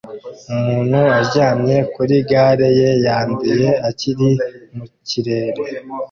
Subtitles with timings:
[0.55, 4.29] Umuntu aryamye kuri gare ye yanduye akiri
[4.75, 5.61] mu kirere